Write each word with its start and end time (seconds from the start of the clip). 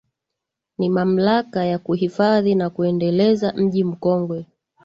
Ni 0.77 0.89
mamlaka 0.89 1.65
ya 1.65 1.79
Kuhifadhi 1.79 2.55
na 2.55 2.69
Kuendeleza 2.69 3.53
Mji 3.57 3.83
Mkongwe 3.83 4.45